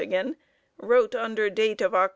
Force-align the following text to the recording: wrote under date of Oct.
wrote 0.81 1.13
under 1.13 1.47
date 1.47 1.79
of 1.79 1.91
Oct. 1.91 2.09